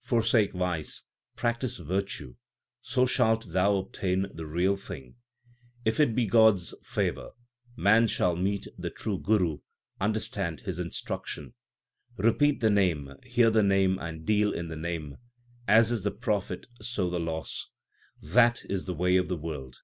Forsake 0.00 0.54
vice, 0.54 1.02
practise 1.36 1.76
virtue, 1.76 2.36
so 2.80 3.04
shalt 3.04 3.50
thou 3.50 3.76
obtain 3.76 4.24
the 4.32 4.46
Real 4.46 4.76
Thing. 4.78 5.16
If 5.84 6.00
it 6.00 6.14
be 6.14 6.24
God 6.26 6.54
s 6.54 6.72
favour, 6.82 7.32
man 7.76 8.06
shall 8.06 8.34
meet 8.34 8.66
the 8.78 8.88
true 8.88 9.18
Guru, 9.18 9.58
understand 10.00 10.60
his 10.60 10.78
instruction, 10.78 11.52
Repeat 12.16 12.60
the 12.60 12.70
Name, 12.70 13.12
hear 13.26 13.50
the 13.50 13.62
Name, 13.62 13.98
and 13.98 14.24
deal 14.24 14.54
in 14.54 14.68
the 14.68 14.76
Name. 14.76 15.18
As 15.68 15.90
is 15.90 16.02
the 16.02 16.10
profit 16.10 16.66
so 16.80 17.10
the 17.10 17.20
loss; 17.20 17.68
that 18.22 18.64
is 18.70 18.86
the 18.86 18.94
way 18.94 19.16
of 19.18 19.28
the 19.28 19.36
world. 19.36 19.80